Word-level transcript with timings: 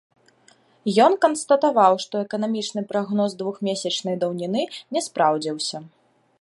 Ён 1.07 1.13
канстатаваў, 1.25 1.93
што 2.05 2.15
эканамічны 2.25 2.85
прагноз 2.93 3.37
двухмесячнай 3.43 4.15
даўніны 4.25 4.61
не 4.97 5.01
спраўдзіўся. 5.09 5.77